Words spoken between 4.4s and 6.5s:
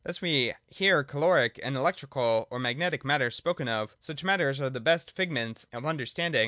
are at the best figments of understanding.